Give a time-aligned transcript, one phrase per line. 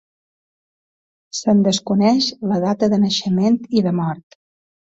[1.41, 4.43] Se'n desconeix la data de naixement i de mort.